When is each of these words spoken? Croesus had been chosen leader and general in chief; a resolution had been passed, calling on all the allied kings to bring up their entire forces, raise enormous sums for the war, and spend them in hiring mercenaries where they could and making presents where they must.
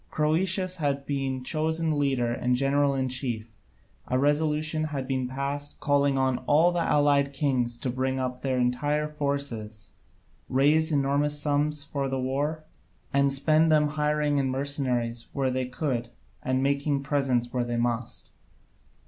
Croesus 0.09 0.77
had 0.77 1.05
been 1.05 1.43
chosen 1.43 1.99
leader 1.99 2.31
and 2.33 2.55
general 2.55 2.95
in 2.95 3.07
chief; 3.07 3.53
a 4.07 4.17
resolution 4.17 4.85
had 4.85 5.07
been 5.07 5.27
passed, 5.27 5.79
calling 5.79 6.17
on 6.17 6.39
all 6.47 6.71
the 6.71 6.79
allied 6.81 7.33
kings 7.33 7.77
to 7.77 7.91
bring 7.91 8.17
up 8.17 8.41
their 8.41 8.57
entire 8.57 9.07
forces, 9.07 9.93
raise 10.49 10.91
enormous 10.91 11.39
sums 11.39 11.83
for 11.83 12.09
the 12.09 12.19
war, 12.19 12.63
and 13.13 13.31
spend 13.31 13.71
them 13.71 13.83
in 13.83 13.89
hiring 13.89 14.43
mercenaries 14.49 15.27
where 15.33 15.51
they 15.51 15.67
could 15.67 16.09
and 16.41 16.63
making 16.63 17.03
presents 17.03 17.53
where 17.53 17.63
they 17.63 17.77
must. 17.77 18.31